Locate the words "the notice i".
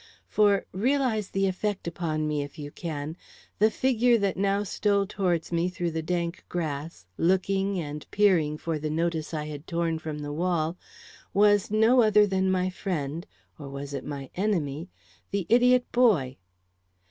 8.79-9.45